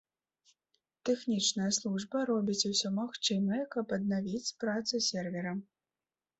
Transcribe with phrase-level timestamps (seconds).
[1.09, 5.57] Тэхнічная служба робіць усё магчымае, каб аднавіць працу сервера.